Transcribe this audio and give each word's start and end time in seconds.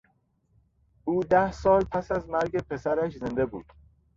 او 1.07 1.23
ده 1.23 1.51
سال 1.51 1.83
پس 1.83 2.11
از 2.11 2.29
مرگ 2.29 2.63
پسرش 2.67 3.17
زنده 3.17 3.45
بود. 3.45 3.65